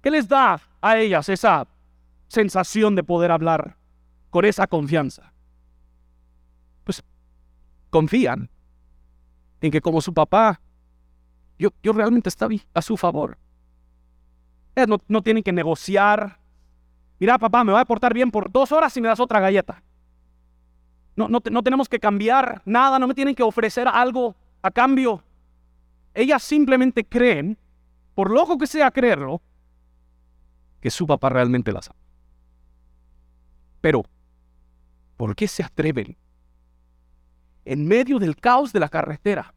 [0.03, 1.67] ¿Qué les da a ellas esa
[2.29, 3.77] sensación de poder hablar
[4.31, 5.33] con esa confianza?
[6.85, 7.03] Pues
[7.91, 8.51] confían
[9.61, 10.61] en que como su papá,
[11.59, 13.37] yo, yo realmente está a su favor.
[14.87, 16.39] no, no tienen que negociar.
[17.19, 19.83] Mira, papá, me voy a portar bien por dos horas y me das otra galleta.
[21.17, 25.23] No, no, tenemos que cambiar nada, no me tienen que ofrecer algo a cambio.
[26.15, 27.59] Ellas simplemente creen,
[28.15, 29.43] por loco que sea creerlo,
[30.81, 31.99] que su papá realmente las ama.
[33.81, 34.05] Pero,
[35.17, 36.17] ¿por qué se atreven
[37.65, 39.55] en medio del caos de la carretera,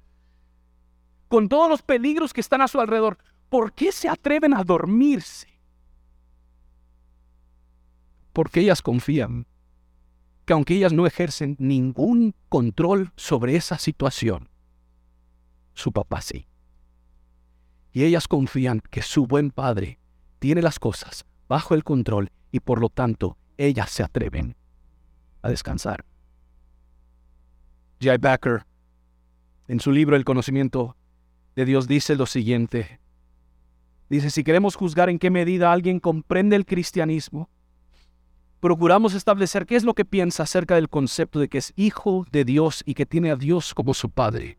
[1.27, 3.17] con todos los peligros que están a su alrededor?
[3.49, 5.47] ¿Por qué se atreven a dormirse?
[8.33, 9.45] Porque ellas confían
[10.45, 14.49] que aunque ellas no ejercen ningún control sobre esa situación,
[15.73, 16.47] su papá sí.
[17.91, 19.99] Y ellas confían que su buen padre
[20.39, 24.55] tiene las cosas bajo el control y por lo tanto ellas se atreven
[25.41, 26.05] a descansar.
[28.01, 28.17] J.
[28.17, 28.65] Becker,
[29.67, 30.97] en su libro El conocimiento
[31.55, 32.99] de Dios, dice lo siguiente.
[34.09, 37.49] Dice, si queremos juzgar en qué medida alguien comprende el cristianismo,
[38.63, 42.45] procuramos establecer qué es lo que piensa acerca del concepto de que es hijo de
[42.45, 44.57] Dios y que tiene a Dios como su Padre.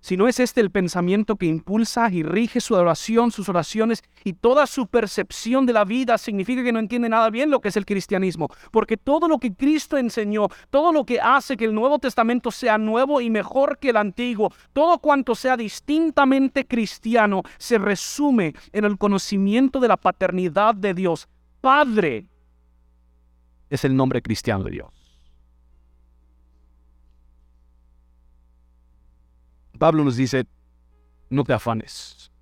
[0.00, 4.32] Si no es este el pensamiento que impulsa y rige su oración, sus oraciones y
[4.32, 7.76] toda su percepción de la vida, significa que no entiende nada bien lo que es
[7.76, 8.48] el cristianismo.
[8.72, 12.76] Porque todo lo que Cristo enseñó, todo lo que hace que el Nuevo Testamento sea
[12.76, 18.98] nuevo y mejor que el Antiguo, todo cuanto sea distintamente cristiano, se resume en el
[18.98, 21.28] conocimiento de la paternidad de Dios.
[21.60, 22.26] Padre
[23.70, 24.92] es el nombre cristiano de Dios.
[29.78, 30.46] Pablo nos dice,
[31.30, 32.32] no te afanes.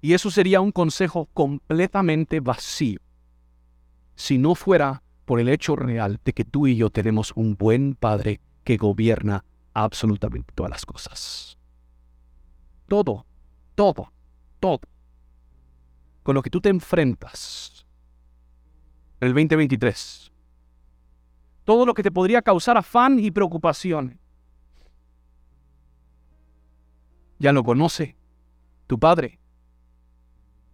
[0.00, 3.00] Y eso sería un consejo completamente vacío
[4.14, 7.94] si no fuera por el hecho real de que tú y yo tenemos un buen
[7.94, 11.58] Padre que gobierna absolutamente todas las cosas.
[12.88, 13.26] Todo,
[13.74, 14.12] todo,
[14.58, 14.80] todo.
[16.22, 17.77] Con lo que tú te enfrentas en
[19.20, 20.32] el 2023.
[21.64, 24.18] Todo lo que te podría causar afán y preocupación
[27.38, 28.16] ya lo conoce,
[28.86, 29.38] tu Padre.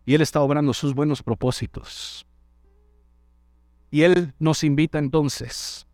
[0.06, 2.26] Y Él está obrando sus buenos propósitos.
[3.90, 5.86] Y Él nos invita entonces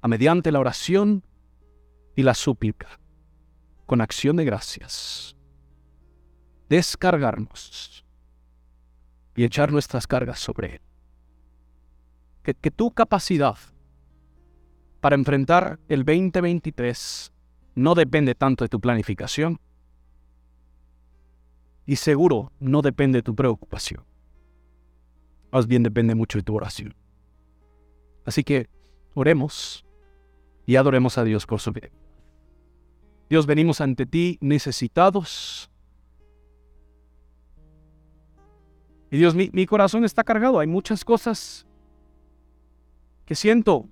[0.00, 1.24] a mediante la oración
[2.16, 2.98] y la súplica,
[3.86, 5.36] con acción de gracias,
[6.68, 7.99] descargarnos
[9.40, 10.80] y echar nuestras cargas sobre Él.
[12.42, 13.56] Que, tu capacidad
[15.00, 17.32] para enfrentar el 2023
[17.74, 19.58] no depende tanto de tu planificación
[21.86, 24.04] y seguro no depende de tu preocupación.
[25.50, 26.94] Más bien depende mucho de tu oración.
[28.26, 28.68] Así que
[29.14, 29.86] oremos
[30.66, 31.88] y adoremos a Dios por su vida.
[33.30, 35.69] Dios, venimos ante ti necesitados.
[39.10, 40.58] Y Dios, mi, mi corazón está cargado.
[40.58, 41.66] Hay muchas cosas
[43.24, 43.88] que siento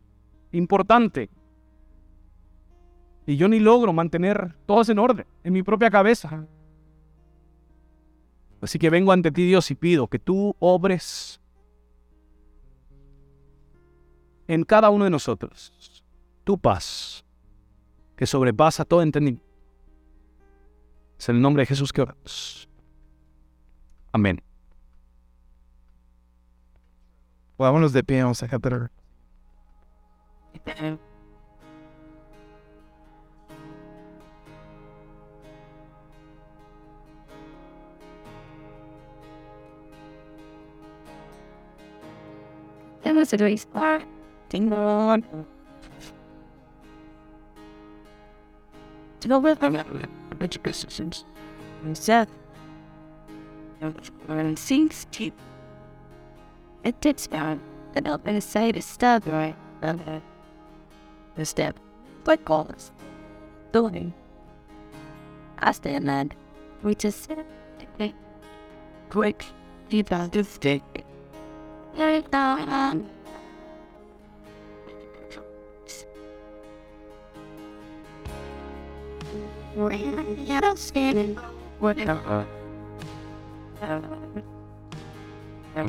[0.53, 1.31] importante
[3.29, 6.47] y yo ni logro mantener todo en orden en mi propia cabeza.
[8.63, 11.39] Así que vengo ante ti, Dios, y pido que tú obres
[14.47, 16.03] en cada uno de nosotros
[16.43, 17.23] tu paz,
[18.17, 19.47] que sobrepasa todo entendimiento.
[21.19, 22.67] Es el nombre de Jesús que oramos.
[24.11, 24.41] Amén.
[27.59, 28.49] Vámonos de pie, vamos a
[43.05, 44.05] It was a great start.
[44.51, 45.25] Ding dong.
[49.21, 49.41] To go
[56.89, 57.61] It did i'm
[57.95, 60.23] gonna say to step right under
[61.37, 61.79] the step.
[62.25, 62.93] Like calls.
[63.73, 64.15] Doing.
[65.59, 66.35] I stand and
[66.83, 67.31] we just
[69.11, 69.45] quick
[69.91, 70.81] he does this thing.
[71.95, 72.21] Yeah,
[80.75, 81.37] standing.
[81.81, 82.47] Whatever.
[83.83, 84.01] Uh, uh,
[85.77, 85.89] uh,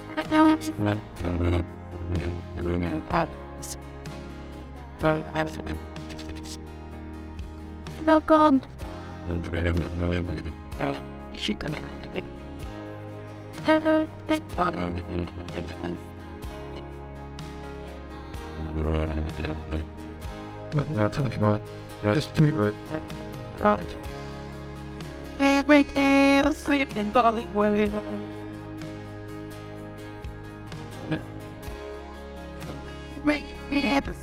[8.07, 8.61] Oh God.
[11.35, 11.75] She can
[13.65, 14.73] Hello, thank God.
[22.03, 22.75] Just do it.
[23.59, 23.85] God.
[25.39, 27.47] Every day I'm sleeping, darling,
[33.91, 34.15] Your.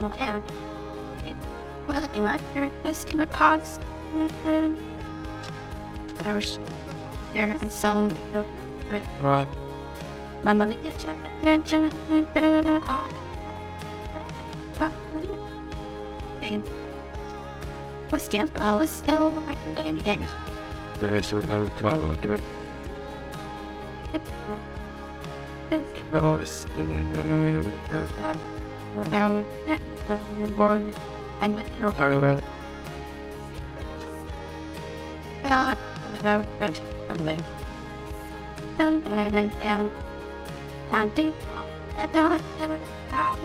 [0.00, 0.69] Thank you
[1.90, 3.80] well, electric testing pods.
[4.44, 6.58] But I was
[7.32, 8.16] there and some
[9.20, 9.48] Right.
[10.42, 11.04] My mother gets
[18.10, 20.26] was still, I was still working.
[21.00, 22.18] There is no problem.
[29.12, 29.44] Um,
[31.40, 31.92] and Mr.
[31.94, 32.40] Horrible.
[35.42, 35.78] God,
[36.20, 37.36] so good for me.
[38.76, 39.90] Some and I
[40.90, 41.32] Hunting,
[41.96, 42.78] the dog, the
[43.10, 43.38] dog.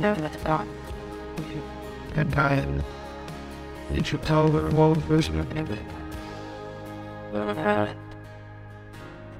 [0.00, 0.66] No, the dog.
[2.14, 2.82] Good time.
[3.92, 5.78] Did you tell the world version of it?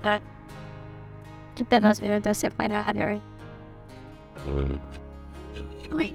[0.02, 0.22] That.
[1.70, 3.20] That was weird, that's it, my daughter.
[5.90, 6.14] Wait.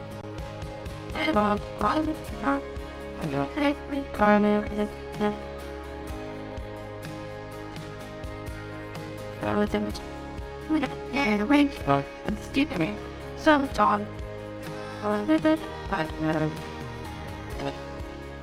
[9.41, 9.99] Relative
[11.13, 12.03] and range know.
[12.27, 12.95] excuse me,
[13.37, 14.05] some dog.
[15.03, 15.59] Relative,
[15.89, 16.51] but madam,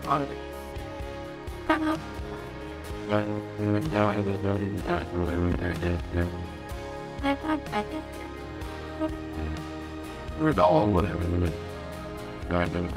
[0.06, 0.28] on it.
[1.66, 2.00] Come up.
[10.40, 11.52] We're all whatever.
[12.48, 12.88] Garden.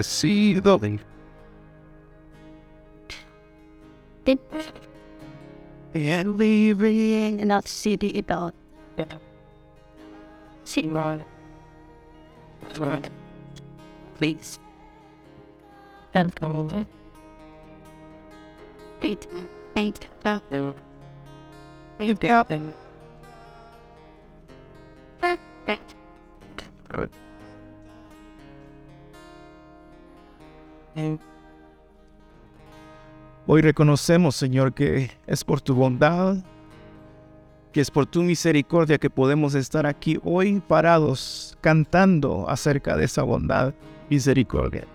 [0.00, 1.00] See the leaf.
[5.94, 8.54] And leaving in a city about.
[10.64, 11.20] See, right.
[12.78, 13.10] Right.
[14.22, 14.60] Please.
[16.14, 16.86] And come over.
[19.02, 19.26] Wait,
[19.74, 20.74] wait, no, You.
[21.98, 22.72] You doubting.
[25.20, 25.96] perfect.
[26.88, 27.10] Good.
[30.94, 31.18] And
[33.48, 36.36] Hoy reconocemos, Señor, que es por tu bondad,
[37.72, 43.22] que es por tu misericordia que podemos estar aquí hoy parados cantando acerca de esa
[43.22, 43.74] bondad,
[44.10, 44.86] misericordia.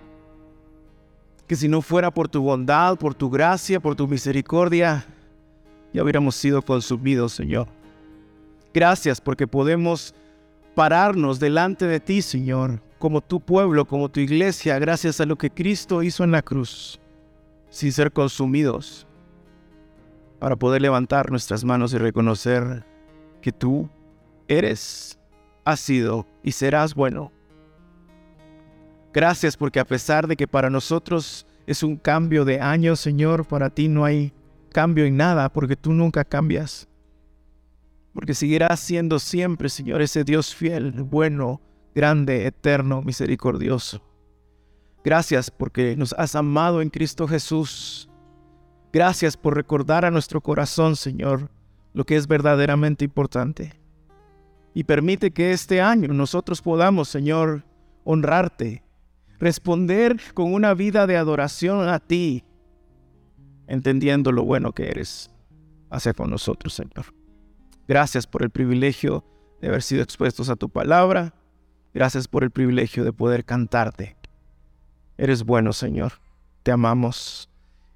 [1.48, 5.06] que si no fuera por tu bondad, por tu gracia, por tu misericordia,
[5.94, 7.68] ya hubiéramos sido consumidos, Señor.
[8.74, 10.14] Gracias porque podemos
[10.76, 15.50] pararnos delante de ti, Señor, como tu pueblo, como tu iglesia, gracias a lo que
[15.50, 17.00] Cristo hizo en la cruz,
[17.70, 19.07] sin ser consumidos,
[20.40, 22.86] para poder levantar nuestras manos y reconocer
[23.42, 23.90] que tú
[24.48, 25.20] eres,
[25.66, 27.32] has sido y serás bueno.
[29.14, 33.70] Gracias porque a pesar de que para nosotros es un cambio de año, Señor, para
[33.70, 34.34] ti no hay
[34.72, 36.88] cambio en nada, porque tú nunca cambias.
[38.14, 41.62] Porque seguirás siendo siempre, Señor, ese Dios fiel, bueno,
[41.94, 44.02] grande, eterno, misericordioso.
[45.04, 48.07] Gracias porque nos has amado en Cristo Jesús.
[48.94, 51.50] Gracias por recordar a nuestro corazón, Señor,
[51.94, 53.80] lo que es verdaderamente importante.
[54.74, 57.64] Y permite que este año nosotros podamos, Señor,
[58.04, 58.84] honrarte,
[59.40, 62.44] responder con una vida de adoración a ti,
[63.68, 65.32] entendiendo lo bueno que eres
[65.90, 67.14] hacia con nosotros, Señor.
[67.88, 69.26] Gracias por el privilegio
[69.62, 71.34] de haber sido expuestos a tu palabra.
[71.94, 74.16] Gracias por el privilegio de poder cantarte.
[75.18, 76.14] Eres bueno, Señor.
[76.64, 77.50] Te amamos.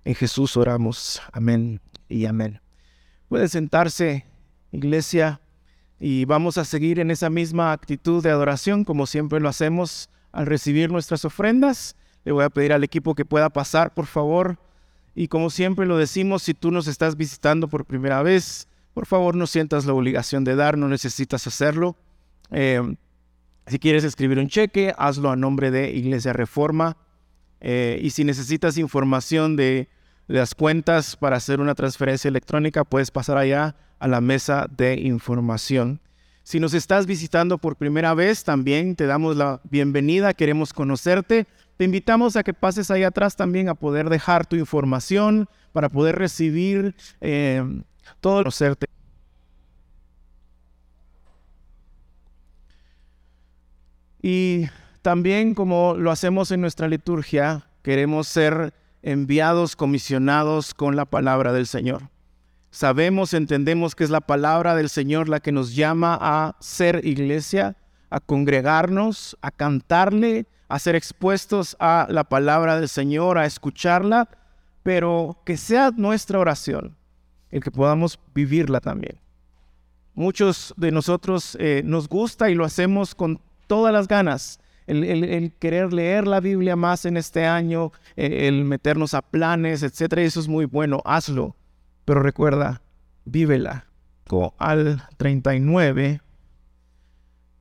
[0.03, 1.21] En Jesús oramos.
[1.31, 1.79] Amén
[2.09, 2.59] y amén.
[3.29, 4.25] Puede sentarse,
[4.71, 5.39] iglesia,
[5.99, 10.47] y vamos a seguir en esa misma actitud de adoración como siempre lo hacemos al
[10.47, 11.95] recibir nuestras ofrendas.
[12.25, 14.57] Le voy a pedir al equipo que pueda pasar, por favor.
[15.13, 19.35] Y como siempre lo decimos, si tú nos estás visitando por primera vez, por favor
[19.35, 21.95] no sientas la obligación de dar, no necesitas hacerlo.
[22.49, 22.95] Eh,
[23.67, 26.97] si quieres escribir un cheque, hazlo a nombre de Iglesia Reforma.
[27.61, 29.87] Eh, y si necesitas información de
[30.27, 36.01] las cuentas para hacer una transferencia electrónica, puedes pasar allá a la mesa de información.
[36.43, 41.45] Si nos estás visitando por primera vez, también te damos la bienvenida, queremos conocerte.
[41.77, 46.17] Te invitamos a que pases ahí atrás también a poder dejar tu información para poder
[46.17, 47.63] recibir eh,
[48.19, 48.87] todo conocerte.
[54.23, 54.67] Y
[55.01, 61.67] también como lo hacemos en nuestra liturgia, queremos ser enviados, comisionados con la palabra del
[61.67, 62.09] Señor.
[62.69, 67.75] Sabemos, entendemos que es la palabra del Señor la que nos llama a ser iglesia,
[68.09, 74.29] a congregarnos, a cantarle, a ser expuestos a la palabra del Señor, a escucharla,
[74.83, 76.95] pero que sea nuestra oración
[77.49, 79.19] el que podamos vivirla también.
[80.13, 84.60] Muchos de nosotros eh, nos gusta y lo hacemos con todas las ganas,
[84.91, 90.21] el, querer leer la Biblia más en este año, eh, el meternos a planes, etcétera,
[90.21, 91.55] eso es muy bueno, hazlo.
[92.05, 92.81] Pero recuerda,
[93.25, 93.85] vívela.
[94.57, 96.21] Al 39,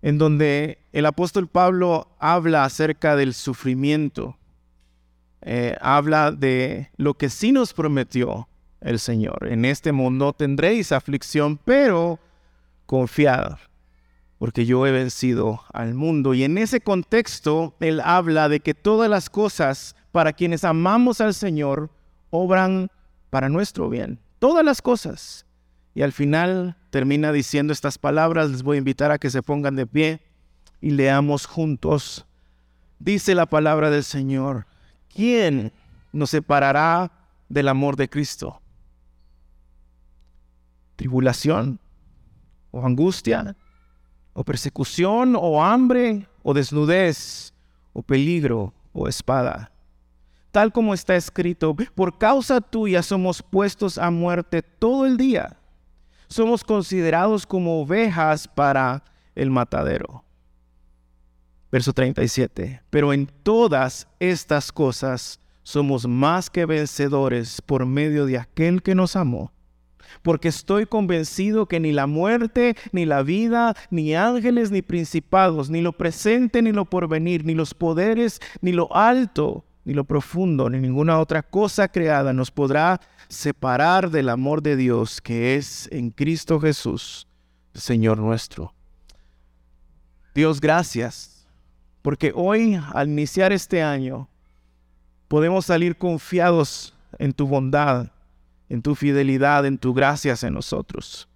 [0.02, 4.38] en donde el apóstol Pablo habla acerca del sufrimiento,
[5.42, 8.48] eh, habla de lo que sí nos prometió
[8.80, 9.48] el Señor.
[9.48, 12.18] En este mundo tendréis aflicción, pero
[12.86, 13.56] confiad,
[14.40, 16.32] porque yo he vencido al mundo.
[16.32, 21.34] Y en ese contexto, Él habla de que todas las cosas para quienes amamos al
[21.34, 21.90] Señor
[22.30, 22.88] obran
[23.28, 24.18] para nuestro bien.
[24.38, 25.44] Todas las cosas.
[25.94, 28.50] Y al final termina diciendo estas palabras.
[28.50, 30.22] Les voy a invitar a que se pongan de pie
[30.80, 32.24] y leamos juntos.
[32.98, 34.66] Dice la palabra del Señor.
[35.14, 35.70] ¿Quién
[36.14, 37.12] nos separará
[37.50, 38.62] del amor de Cristo?
[40.96, 41.78] tribulación,
[42.72, 43.56] o angustia,
[44.40, 47.52] o persecución, o hambre, o desnudez,
[47.92, 49.70] o peligro, o espada.
[50.50, 55.58] Tal como está escrito, por causa tuya somos puestos a muerte todo el día.
[56.26, 60.24] Somos considerados como ovejas para el matadero.
[61.70, 62.80] Verso 37.
[62.88, 69.16] Pero en todas estas cosas somos más que vencedores por medio de aquel que nos
[69.16, 69.52] amó
[70.22, 75.80] porque estoy convencido que ni la muerte, ni la vida, ni ángeles, ni principados, ni
[75.80, 80.78] lo presente, ni lo porvenir, ni los poderes, ni lo alto, ni lo profundo, ni
[80.78, 86.60] ninguna otra cosa creada nos podrá separar del amor de Dios que es en Cristo
[86.60, 87.26] Jesús,
[87.74, 88.74] Señor nuestro.
[90.34, 91.46] Dios, gracias,
[92.02, 94.28] porque hoy al iniciar este año
[95.28, 98.10] podemos salir confiados en tu bondad
[98.70, 101.28] en tu fidelidad, en tu gracia en nosotros.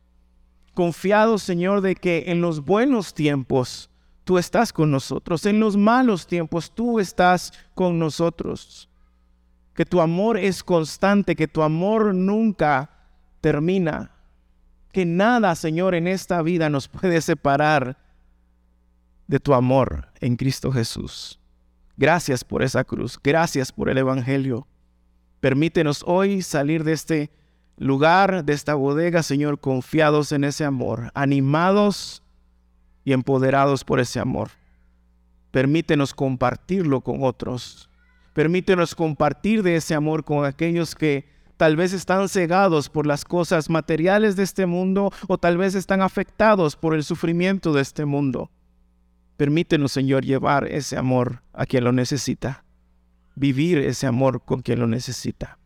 [0.72, 3.91] Confiado, Señor, de que en los buenos tiempos
[4.22, 8.89] tú estás con nosotros, en los malos tiempos tú estás con nosotros.
[9.74, 12.91] Que tu amor es constante, que tu amor nunca
[13.41, 14.12] termina.
[14.93, 17.99] Que nada, Señor, en esta vida nos puede separar
[19.26, 21.41] de tu amor en Cristo Jesús.
[21.97, 23.18] Gracias por esa cruz.
[23.22, 24.68] Gracias por el Evangelio.
[25.45, 27.30] Permítenos hoy salir de este
[27.76, 32.22] lugar, de esta bodega, Señor, confiados en ese amor, animados
[33.05, 34.53] y empoderados por ese amor.
[35.51, 37.90] Permítenos compartirlo con otros.
[38.32, 41.28] Permítenos compartir de ese amor con aquellos que
[41.59, 46.01] tal vez están cegados por las cosas materiales de este mundo o tal vez están
[46.01, 48.51] afectados por el sufrimiento de este mundo.
[49.36, 52.63] Permítenos, Señor, llevar ese amor a quien lo necesita,
[53.35, 55.59] vivir ese amor con quien lo necesita.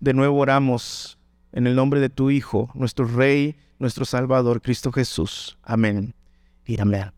[0.00, 1.18] De nuevo oramos
[1.52, 5.58] en el nombre de tu Hijo, nuestro Rey, nuestro Salvador, Cristo Jesús.
[5.62, 6.14] Amén
[6.64, 7.12] y amén.